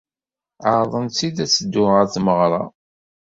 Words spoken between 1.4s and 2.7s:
ad teddu ɣer tmeɣra.